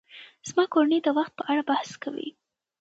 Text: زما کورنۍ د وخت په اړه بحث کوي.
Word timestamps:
زما 0.49 0.63
کورنۍ 0.73 0.99
د 1.03 1.07
وخت 1.17 1.33
په 1.37 1.43
اړه 1.51 1.61
بحث 1.71 1.89
کوي. 2.03 2.29